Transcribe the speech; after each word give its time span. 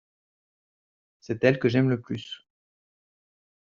c'est 1.19 1.43
elle 1.43 1.59
que 1.59 1.69
j'aime 1.69 1.91
le 1.91 2.01
plus. 2.01 2.47